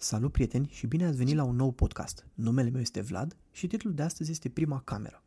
[0.00, 2.26] Salut prieteni și bine ați venit la un nou podcast.
[2.34, 5.22] Numele meu este Vlad și titlul de astăzi este Prima cameră.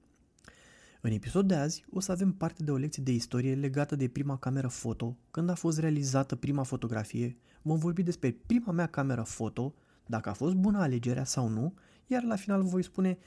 [1.01, 4.07] În episodul de azi o să avem parte de o lecție de istorie legată de
[4.07, 9.21] prima cameră foto, când a fost realizată prima fotografie, vom vorbi despre prima mea cameră
[9.21, 9.73] foto,
[10.05, 11.73] dacă a fost bună alegerea sau nu,
[12.07, 13.17] iar la final voi spune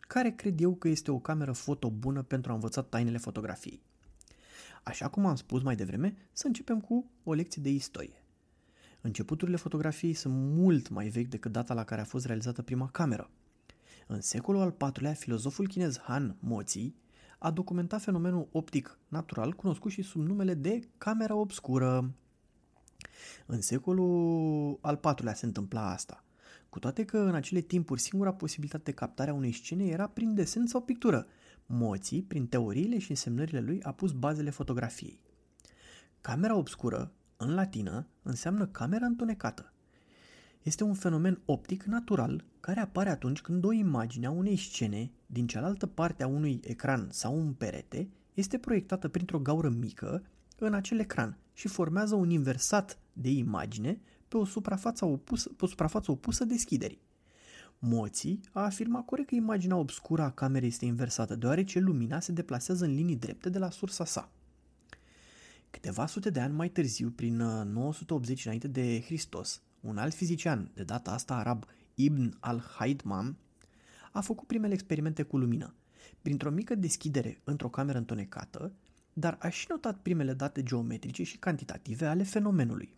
[0.00, 3.82] care cred eu că este o cameră foto bună pentru a învăța tainele fotografiei.
[4.82, 8.21] Așa cum am spus mai devreme, să începem cu o lecție de istorie.
[9.04, 13.30] Începuturile fotografiei sunt mult mai vechi decât data la care a fost realizată prima cameră.
[14.06, 16.94] În secolul al IV-lea, filozoful chinez Han Mozi
[17.38, 22.14] a documentat fenomenul optic natural cunoscut și sub numele de camera obscură.
[23.46, 26.24] În secolul al IV-lea se întâmpla asta,
[26.68, 30.34] cu toate că în acele timpuri singura posibilitate de captare a unei scene era prin
[30.34, 31.26] desen sau pictură.
[31.66, 35.20] Mozi, prin teoriile și însemnările lui, a pus bazele fotografiei.
[36.20, 39.72] Camera obscură în latină, înseamnă camera întunecată.
[40.62, 45.46] Este un fenomen optic natural care apare atunci când o imagine a unei scene din
[45.46, 50.22] cealaltă parte a unui ecran sau un perete este proiectată printr-o gaură mică
[50.58, 55.68] în acel ecran și formează un inversat de imagine pe o suprafață opusă, pe o
[55.68, 57.02] suprafață opusă deschiderii.
[57.78, 62.84] Moții a afirmat corect că imaginea obscură a camerei este inversată, deoarece lumina se deplasează
[62.84, 64.32] în linii drepte de la sursa sa.
[65.72, 70.70] Câteva sute de ani mai târziu, prin 980 uh, înainte de Hristos, un alt fizician,
[70.74, 71.64] de data asta arab,
[71.94, 73.36] Ibn al-Haidmam,
[74.12, 75.74] a făcut primele experimente cu lumină,
[76.22, 78.72] printr-o mică deschidere într-o cameră întunecată,
[79.12, 82.94] dar a și notat primele date geometrice și cantitative ale fenomenului.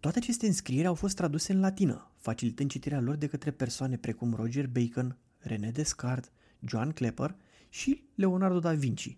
[0.00, 4.34] Toate aceste înscrieri au fost traduse în latină, facilitând citirea lor de către persoane precum
[4.34, 6.30] Roger Bacon, René Descartes,
[6.66, 7.36] Joan Klepper
[7.68, 9.14] și Leonardo da Vinci,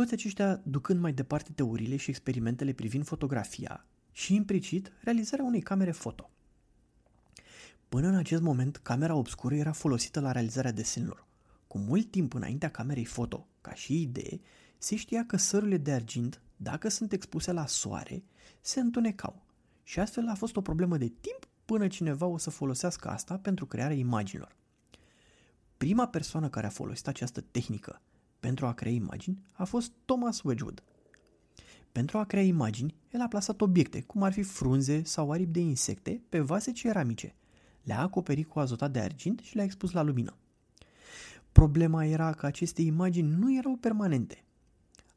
[0.00, 5.90] toți aceștia ducând mai departe teoriile și experimentele privind fotografia și implicit realizarea unei camere
[5.90, 6.30] foto.
[7.88, 11.26] Până în acest moment, camera obscură era folosită la realizarea desenelor.
[11.66, 14.40] Cu mult timp înaintea camerei foto, ca și idee,
[14.78, 18.24] se știa că sărurile de argint, dacă sunt expuse la soare,
[18.60, 19.42] se întunecau
[19.82, 23.66] și astfel a fost o problemă de timp până cineva o să folosească asta pentru
[23.66, 24.56] crearea imaginilor.
[25.76, 28.00] Prima persoană care a folosit această tehnică
[28.40, 30.82] pentru a crea imagini a fost Thomas Wedgwood.
[31.92, 35.60] Pentru a crea imagini, el a plasat obiecte, cum ar fi frunze sau aripi de
[35.60, 37.34] insecte, pe vase ceramice.
[37.82, 40.36] Le-a acoperit cu azotat de argint și le-a expus la lumină.
[41.52, 44.44] Problema era că aceste imagini nu erau permanente.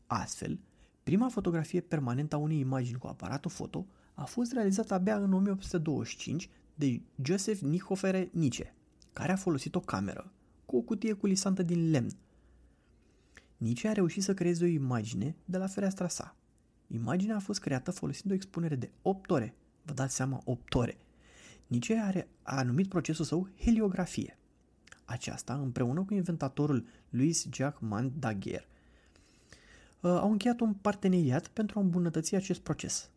[0.08, 0.60] Astfel,
[1.04, 6.50] prima fotografie permanentă a unei imagini cu aparatul foto a fost realizată abia în 1825
[6.76, 8.76] de Joseph Nichofere Nice,
[9.14, 10.32] care a folosit o cameră
[10.66, 12.10] cu o cutie culisantă din lemn
[13.64, 16.36] Nietzsche a reușit să creeze o imagine de la fereastra sa.
[16.88, 19.56] Imaginea a fost creată folosind o expunere de 8 ore.
[19.84, 20.98] Vă dați seama, 8 ore.
[21.68, 24.38] Nietzsche are, a numit procesul său heliografie.
[25.06, 28.68] Aceasta, împreună cu inventatorul Louis Jacques Daguerre,
[30.00, 33.10] uh, au încheiat un parteneriat pentru a îmbunătăți acest proces.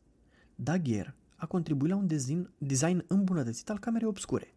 [0.55, 4.55] Daguerre a contribuit la un design, design îmbunătățit al camerei obscure,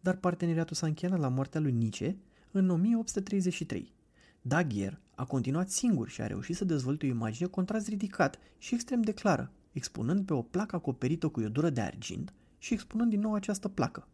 [0.00, 2.16] dar parteneriatul s-a încheiat la moartea lui Nietzsche
[2.50, 3.98] în 1833.
[4.42, 9.02] Daguerre a continuat singur și a reușit să dezvolte o imagine contrast ridicat și extrem
[9.02, 13.34] de clară, expunând pe o placă acoperită cu iodură de argint și expunând din nou
[13.34, 14.08] această placă,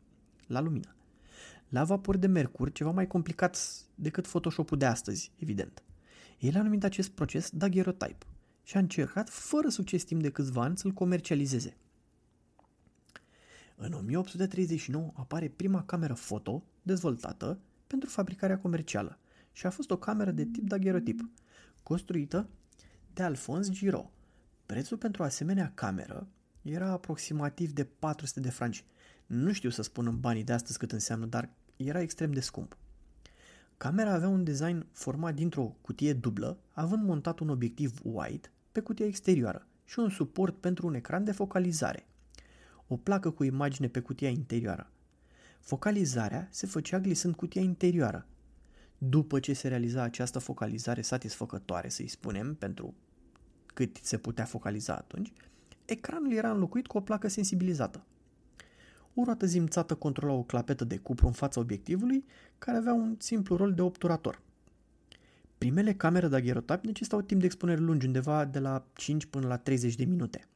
[0.47, 0.95] la lumină.
[1.69, 3.59] La vapor de mercur, ceva mai complicat
[3.95, 5.83] decât Photoshop-ul de astăzi, evident.
[6.39, 8.27] El a numit acest proces daguerreotype
[8.63, 11.77] și a încercat, fără succes timp de câțiva ani, să-l comercializeze.
[13.77, 19.19] În 1839 apare prima cameră foto dezvoltată pentru fabricarea comercială–
[19.57, 21.29] și a fost o cameră de tip daguerreotip,
[21.83, 22.49] construită
[23.13, 24.09] de Alphonse Giraud.
[24.67, 26.29] Prețul pentru asemenea cameră
[26.63, 28.85] era aproximativ de 400 de franci.
[29.27, 32.77] Nu știu să spun în banii de astăzi cât înseamnă, dar era extrem de scump.
[33.77, 39.07] Camera avea un design format dintr-o cutie dublă, având montat un obiectiv wide pe cutia
[39.07, 42.07] exterioară și un suport pentru un ecran de focalizare.
[42.87, 44.91] O placă cu imagine pe cutia interioară.
[45.61, 48.27] Focalizarea se făcea glisând cutia interioară,
[48.99, 52.95] după ce se realiza această focalizare satisfăcătoare, să-i spunem, pentru
[53.67, 55.33] cât se putea focaliza atunci,
[55.85, 58.05] ecranul era înlocuit cu o placă sensibilizată.
[59.15, 62.25] O roată zimțată controla o clapetă de cupru în fața obiectivului,
[62.59, 64.41] care avea un simplu rol de obturator.
[65.59, 69.95] Primele camere daguerreotip necesitau timp de expunere lungi, undeva de la 5 până la 30
[69.95, 70.49] de minute.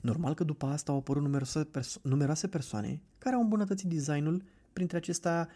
[0.00, 4.42] Normal că după asta au apărut numeroase, perso- numeroase persoane care au îmbunătățit designul
[4.72, 5.48] printre acestea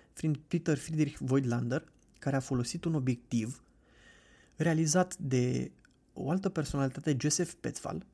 [0.48, 1.84] Peter Friedrich Voigtlander,
[2.18, 3.62] care a folosit un obiectiv
[4.56, 5.70] realizat de
[6.12, 8.06] o altă personalitate, Joseph Petzval,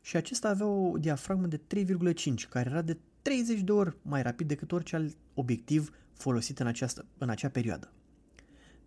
[0.00, 4.48] și acesta avea o diafragmă de 3,5, care era de 30 de ori mai rapid
[4.48, 7.92] decât orice alt obiectiv folosit în, această, în acea perioadă.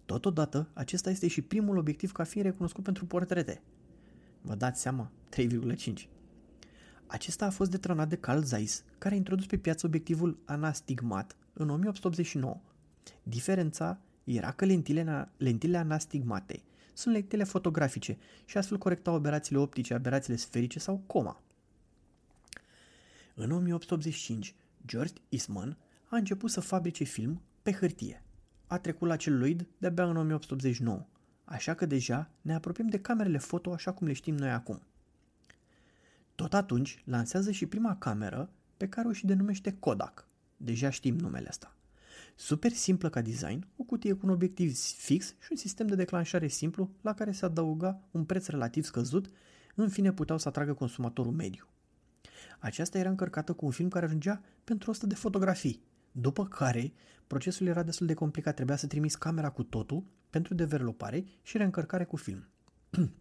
[0.06, 3.62] Totodată, acesta este și primul obiectiv ca fiind recunoscut pentru portrete.
[4.42, 5.12] Vă dați seama?
[5.38, 5.94] 3,5.
[7.08, 11.70] Acesta a fost detronat de Carl Zeiss, care a introdus pe piață obiectivul anastigmat în
[11.70, 12.60] 1889.
[13.24, 16.64] Diferența era că lentile, lentile anastigmate
[16.94, 21.42] sunt lentile fotografice și astfel corectau aberațiile optice, aberațiile sferice sau coma.
[23.36, 24.56] În 1885,
[24.86, 25.78] George Eastman
[26.10, 28.24] a început să fabrice film pe hârtie.
[28.68, 31.06] A trecut la celuloid de-abia în 1889,
[31.44, 34.82] așa că deja ne apropiem de camerele foto așa cum le știm noi acum.
[36.36, 40.28] Tot atunci lansează și prima cameră pe care o și denumește Kodak.
[40.64, 41.76] Deja știm numele ăsta.
[42.36, 46.48] Super simplă ca design, o cutie cu un obiectiv fix și un sistem de declanșare
[46.48, 49.30] simplu la care se adăuga un preț relativ scăzut,
[49.76, 51.68] în fine puteau să atragă consumatorul mediu.
[52.60, 56.94] Aceasta era încărcată cu un film care ajungea pentru 100 de fotografii, după care
[57.28, 62.04] procesul era destul de complicat, trebuia să trimiți camera cu totul pentru developare și reîncărcare
[62.04, 62.48] cu film.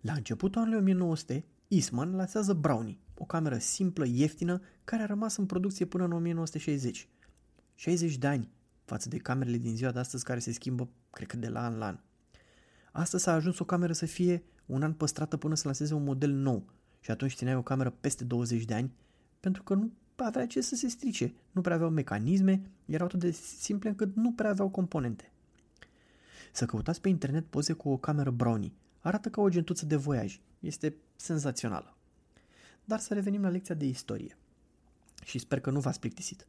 [0.00, 5.46] La începutul anului 1900, Eastman lansează Brownie, o cameră simplă, ieftină, care a rămas în
[5.46, 7.08] producție până în 1960.
[7.74, 8.50] 60 de ani
[8.84, 11.78] față de camerele din ziua de astăzi care se schimbă, cred că de la an
[11.78, 11.98] la an.
[12.92, 16.30] Astăzi s-a ajuns o cameră să fie un an păstrată până să lanseze un model
[16.30, 16.64] nou
[17.00, 18.92] și atunci țineai o cameră peste 20 de ani
[19.40, 23.30] pentru că nu avea ce să se strice, nu prea aveau mecanisme, erau atât de
[23.30, 25.32] simple încât nu prea aveau componente.
[26.52, 28.72] Să căutați pe internet poze cu o cameră Brownie.
[28.98, 30.40] Arată ca o gentuță de voiaj.
[30.60, 31.97] Este senzațională.
[32.88, 34.36] Dar să revenim la lecția de istorie.
[35.24, 36.46] Și sper că nu v-ați plictisit.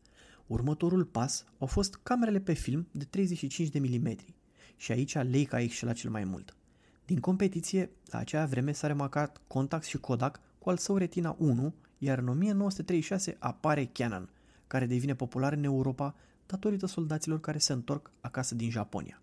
[0.47, 4.15] Următorul pas au fost camerele pe film de 35 de mm
[4.75, 6.55] și aici Leica a excelat cel mai mult.
[7.05, 11.73] Din competiție, la acea vreme s-a remarcat Contax și Kodak cu al său Retina 1,
[11.97, 14.29] iar în 1936 apare Canon,
[14.67, 16.15] care devine popular în Europa
[16.45, 19.21] datorită soldaților care se întorc acasă din Japonia.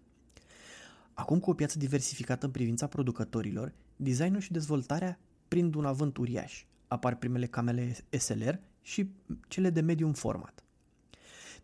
[1.12, 5.18] Acum cu o piață diversificată în privința producătorilor, designul și dezvoltarea
[5.48, 6.64] prind un avânt uriaș.
[6.88, 9.10] Apar primele camere SLR și
[9.48, 10.64] cele de medium format.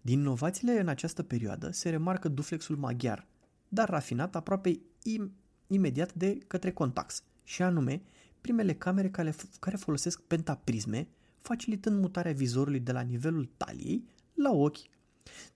[0.00, 3.26] Din inovațiile în această perioadă se remarcă duflexul maghiar,
[3.68, 5.30] dar rafinat aproape im-
[5.66, 8.02] imediat de către Contax, și anume
[8.40, 11.08] primele camere care, care folosesc pentaprisme,
[11.40, 14.04] facilitând mutarea vizorului de la nivelul taliei
[14.34, 14.78] la ochi,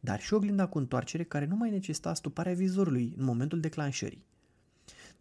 [0.01, 4.25] dar și oglinda cu întoarcere care nu mai necesita stuparea vizorului în momentul declanșării.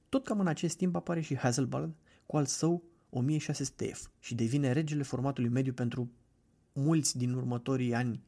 [0.10, 1.96] Tot cam în acest timp apare și Hasselblad
[2.26, 2.84] cu al său
[3.24, 6.12] 1600F și devine regele formatului mediu pentru
[6.74, 8.22] mulți din următorii ani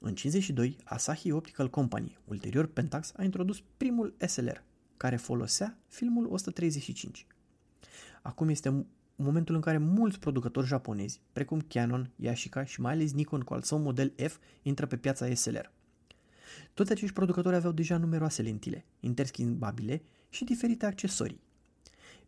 [0.00, 4.64] în 52, Asahi Optical Company, ulterior Pentax, a introdus primul SLR,
[4.96, 7.26] care folosea filmul 135.
[8.22, 8.86] Acum este
[9.16, 13.62] momentul în care mulți producători japonezi, precum Canon, Yashica și mai ales Nikon cu al
[13.62, 15.72] său model F, intră pe piața SLR.
[16.74, 21.45] Toți acești producători aveau deja numeroase lentile, interschimbabile și diferite accesorii.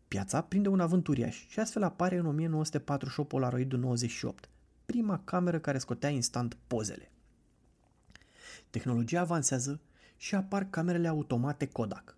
[0.08, 4.48] Piața prinde un avânt uriaș și astfel apare în 1948 Polaroid 98,
[4.86, 7.10] prima cameră care scotea instant pozele.
[8.70, 9.80] Tehnologia avansează
[10.16, 12.16] și apar camerele automate Kodak,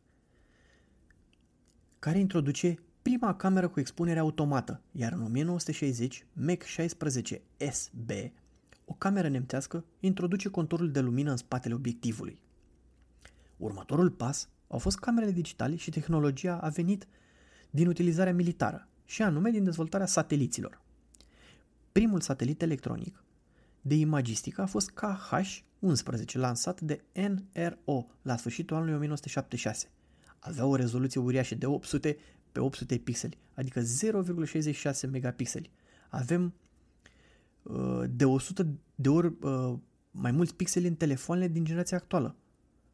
[1.98, 8.10] care introduce prima cameră cu expunere automată, iar în 1960 Mac 16 SB,
[8.84, 12.38] o cameră nemțească, introduce contorul de lumină în spatele obiectivului.
[13.56, 17.06] Următorul pas au fost camerele digitale și tehnologia a venit
[17.70, 20.80] din utilizarea militară, și anume din dezvoltarea sateliților.
[21.92, 23.24] Primul satelit electronic
[23.80, 29.90] de imagistică a fost KH-11, lansat de NRO la sfârșitul anului 1976.
[30.38, 32.16] Avea o rezoluție uriașă de 800
[32.52, 35.70] pe 800 pixeli, adică 0,66 megapixeli.
[36.08, 36.54] Avem
[37.62, 39.74] uh, de 100 de ori uh,
[40.10, 42.36] mai mulți pixeli în telefoanele din generația actuală.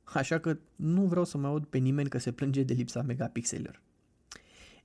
[0.04, 3.83] Așa că nu vreau să mai aud pe nimeni că se plânge de lipsa megapixelilor.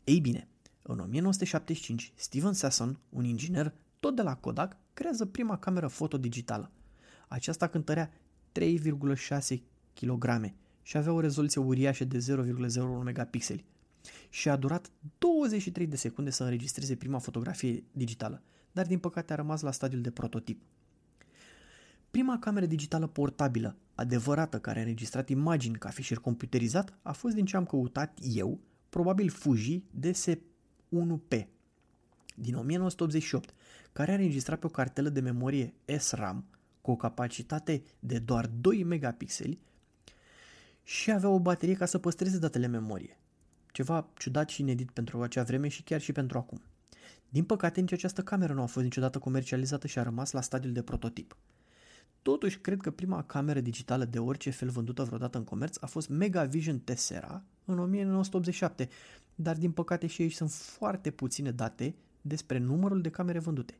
[0.03, 0.47] Ei bine,
[0.81, 6.71] în 1975, Steven Sasson, un inginer tot de la Kodak, creează prima cameră foto digitală.
[7.27, 8.11] Aceasta cântărea
[8.59, 9.57] 3,6
[9.93, 13.65] kg și avea o rezoluție uriașă de 0,01 megapixeli
[14.29, 18.41] și a durat 23 de secunde să înregistreze prima fotografie digitală,
[18.71, 20.61] dar din păcate a rămas la stadiul de prototip.
[22.11, 27.45] Prima cameră digitală portabilă, adevărată, care a înregistrat imagini ca fișier computerizat, a fost din
[27.45, 28.59] ce am căutat eu,
[28.91, 31.47] probabil Fuji DS1P,
[32.35, 33.53] din 1988,
[33.91, 36.45] care a înregistrat pe o cartelă de memorie SRAM
[36.81, 39.59] cu o capacitate de doar 2 megapixeli
[40.83, 43.19] și avea o baterie ca să păstreze datele memorie.
[43.71, 46.61] Ceva ciudat și inedit pentru acea vreme și chiar și pentru acum.
[47.29, 50.73] Din păcate, nici această cameră nu a fost niciodată comercializată și a rămas la stadiul
[50.73, 51.35] de prototip.
[52.21, 56.09] Totuși, cred că prima cameră digitală de orice fel vândută vreodată în comerț a fost
[56.09, 58.89] Megavision Tessera în 1987,
[59.35, 63.79] dar din păcate și aici sunt foarte puține date despre numărul de camere vândute.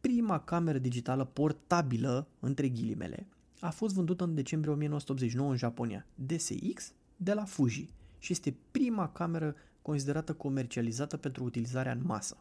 [0.00, 3.26] Prima cameră digitală portabilă, între ghilimele,
[3.60, 7.88] a fost vândută în decembrie 1989 în Japonia, DSX, de la Fuji,
[8.18, 12.36] și este prima cameră considerată comercializată pentru utilizarea în masă.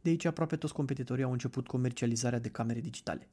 [0.00, 3.28] De aici aproape toți competitorii au început comercializarea de camere digitale.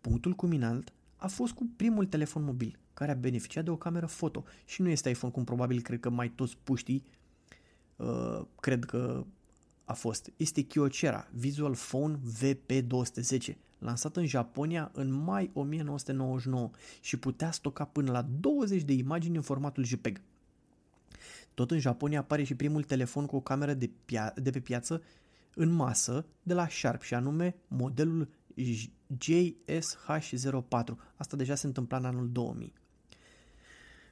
[0.00, 4.44] Punctul culminant a fost cu primul telefon mobil, care a beneficiat de o cameră foto
[4.64, 7.04] și nu este iPhone cum probabil cred că mai toți puștii
[7.96, 9.24] uh, cred că
[9.84, 10.32] a fost.
[10.36, 18.10] Este Kyocera Visual Phone VP210, lansat în Japonia în mai 1999 și putea stoca până
[18.10, 20.20] la 20 de imagini în formatul JPEG.
[21.54, 25.02] Tot în Japonia apare și primul telefon cu o cameră de, pia- de pe piață
[25.54, 28.28] în masă de la Sharp și anume modelul
[29.18, 30.94] JSH04.
[31.16, 32.72] Asta deja se întâmpla în anul 2000.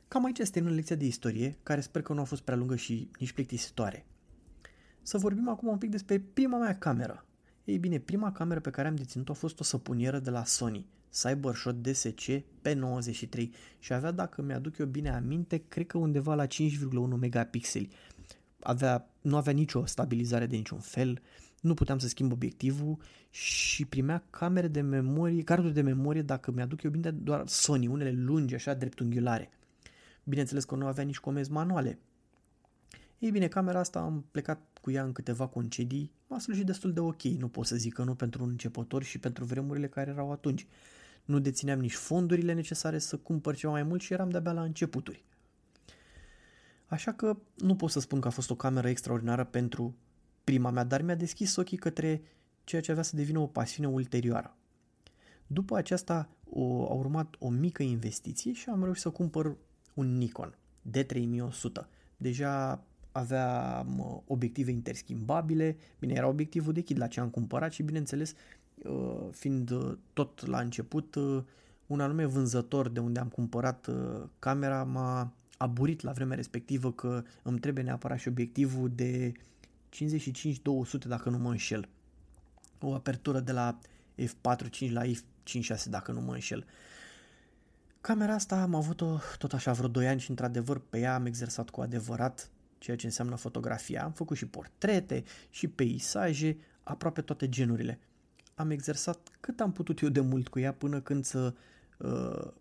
[0.09, 2.77] Cam aici este în lecția de istorie, care sper că nu a fost prea lungă
[2.77, 4.07] și nici plictisitoare.
[5.03, 7.25] Să vorbim acum un pic despre prima mea cameră.
[7.65, 10.87] Ei bine, prima cameră pe care am deținut-o a fost o săpunieră de la Sony,
[11.11, 13.49] Cybershot DSC P93
[13.79, 16.51] și avea, dacă mi-aduc eu bine aminte, cred că undeva la 5,1
[17.21, 17.91] megapixeli.
[18.61, 21.23] Avea, nu avea nicio stabilizare de niciun fel,
[21.61, 22.99] nu puteam să schimb obiectivul
[23.31, 28.11] și primea camere de memorie, carduri de memorie, dacă mi-aduc eu bine, doar Sony, unele
[28.11, 29.51] lungi, așa, dreptunghiulare.
[30.25, 31.99] Bineînțeles că nu avea nici comenzi manuale.
[33.19, 37.01] Ei bine, camera asta am plecat cu ea în câteva concedii, m-a slujit destul de
[37.01, 40.33] ok, nu pot să zic că nu pentru un începător și pentru vremurile care erau
[40.33, 40.67] atunci.
[41.25, 45.25] Nu dețineam nici fondurile necesare să cumpăr ceva mai mult și eram de-abia la începuturi.
[46.87, 49.95] Așa că nu pot să spun că a fost o cameră extraordinară pentru
[50.47, 52.23] prima mea, dar mi-a deschis ochii către
[52.65, 54.57] ceea ce avea să devină o pasiune ulterioară.
[55.47, 59.57] După aceasta o, a urmat o mică investiție și am reușit să cumpăr
[59.95, 60.59] un Nikon
[60.91, 61.87] D3100.
[62.17, 68.35] Deja aveam obiective interschimbabile, bine, era obiectivul de kit la ce am cumpărat și bineînțeles,
[68.77, 71.43] uh, fiind uh, tot la început, uh,
[71.87, 73.89] un anume vânzător de unde am cumpărat
[74.39, 79.33] camera m-a aburit la vremea respectivă că îmi trebuie neapărat și obiectivul de
[79.97, 81.89] 55-200 dacă nu mă înșel.
[82.81, 83.79] O apertură de la
[84.19, 86.65] f4.5 la f5.6 dacă nu mă înșel.
[88.01, 91.71] Camera asta am avut-o tot așa vreo 2 ani și într-adevăr pe ea am exersat
[91.71, 94.05] cu adevărat ceea ce înseamnă fotografia.
[94.05, 97.99] Am făcut și portrete și peisaje, aproape toate genurile.
[98.55, 101.55] Am exersat cât am putut eu de mult cu ea până când să
[101.97, 102.53] uh,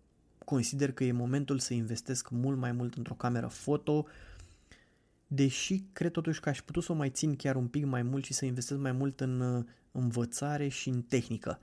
[0.44, 4.06] consider că e momentul să investesc mult mai mult într-o cameră foto,
[5.26, 8.24] deși cred totuși că aș putea să o mai țin chiar un pic mai mult
[8.24, 11.58] și să investesc mai mult în uh, învățare și în tehnică.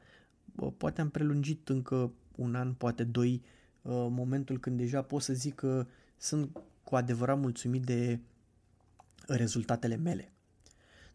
[0.77, 3.41] Poate am prelungit încă un an, poate doi,
[3.81, 5.85] uh, momentul când deja pot să zic că
[6.17, 8.19] sunt cu adevărat mulțumit de
[9.27, 10.31] rezultatele mele.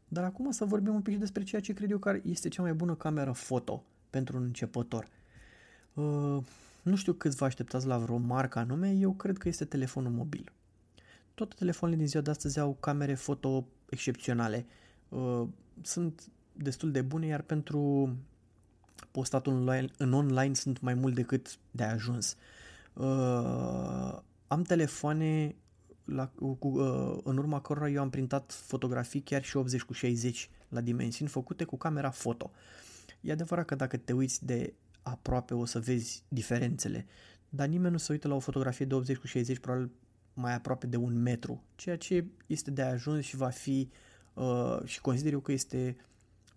[0.08, 2.74] Dar acum să vorbim un pic despre ceea ce cred eu că este cea mai
[2.74, 5.08] bună cameră foto pentru un începător.
[5.94, 6.38] Uh,
[6.82, 10.52] nu știu câți vă așteptați la vreo marcă anume, eu cred că este telefonul mobil.
[11.38, 14.66] Toate telefoanele din ziua de astăzi au camere foto excepționale.
[15.08, 15.46] Uh,
[15.82, 18.14] sunt destul de bune, iar pentru
[19.10, 22.36] postatul online, în online sunt mai mult decât de ajuns.
[22.92, 25.54] Uh, am telefoane
[26.04, 26.26] la,
[26.58, 30.80] cu, uh, în urma cărora eu am printat fotografii chiar și 80 cu 60 la
[30.80, 32.50] dimensiuni făcute cu camera foto.
[33.20, 37.06] E adevărat că dacă te uiți de aproape o să vezi diferențele,
[37.48, 39.90] dar nimeni nu se uită la o fotografie de 80 cu 60 probabil
[40.38, 43.90] mai aproape de un metru, ceea ce este de ajuns și va fi
[44.34, 45.96] uh, și consider eu că este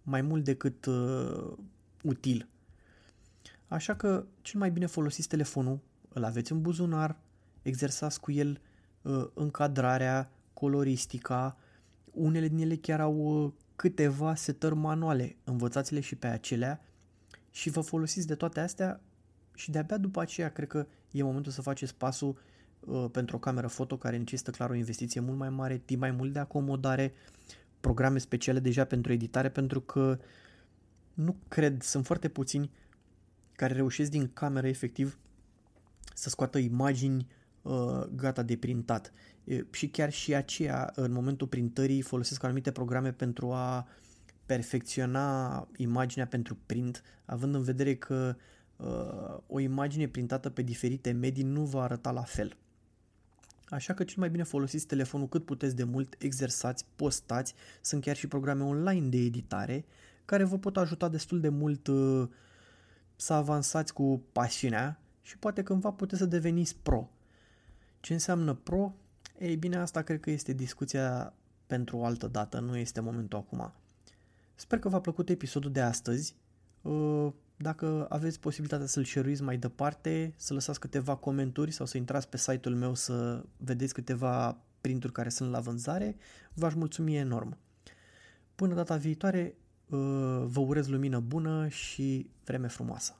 [0.03, 1.57] mai mult decât uh,
[2.03, 2.47] util.
[3.67, 7.15] Așa că cel mai bine folosiți telefonul, îl aveți în buzunar,
[7.61, 8.61] exersați cu el
[9.01, 11.57] uh, încadrarea, coloristica,
[12.11, 16.81] unele din ele chiar au uh, câteva setări manuale, învățați-le și pe acelea
[17.51, 19.01] și vă folosiți de toate astea
[19.55, 22.35] și de-abia după aceea cred că e momentul să faceți pasul uh,
[23.11, 26.33] pentru o cameră foto care necesită clar o investiție mult mai mare, timp mai mult
[26.33, 27.13] de acomodare,
[27.79, 30.19] programe speciale deja pentru editare, pentru că
[31.13, 32.71] nu cred, sunt foarte puțini
[33.51, 35.19] care reușesc din cameră efectiv
[36.13, 37.27] să scoată imagini
[37.61, 39.13] uh, gata de printat.
[39.43, 43.87] E, și chiar și aceea, în momentul printării, folosesc anumite programe pentru a
[44.45, 48.35] perfecționa imaginea pentru print, având în vedere că
[48.75, 52.57] uh, o imagine printată pe diferite medii nu va arăta la fel.
[53.71, 58.15] Așa că cel mai bine folosiți telefonul cât puteți de mult, exersați, postați, sunt chiar
[58.15, 59.85] și programe online de editare
[60.25, 62.27] care vă pot ajuta destul de mult uh,
[63.15, 67.09] să avansați cu pasiunea și poate cândva puteți să deveniți pro.
[67.99, 68.93] Ce înseamnă pro?
[69.39, 71.33] Ei bine, asta cred că este discuția
[71.67, 73.73] pentru o altă dată, nu este momentul acum.
[74.55, 76.35] Sper că v-a plăcut episodul de astăzi.
[76.81, 77.27] Uh,
[77.61, 82.37] dacă aveți posibilitatea să-l share mai departe, să lăsați câteva comentarii sau să intrați pe
[82.37, 86.15] site-ul meu să vedeți câteva printuri care sunt la vânzare,
[86.53, 87.57] v-aș mulțumi enorm.
[88.55, 89.55] Până data viitoare,
[89.89, 89.99] uh,
[90.45, 93.19] vă urez lumină bună și vreme frumoasă.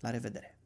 [0.00, 0.59] La revedere!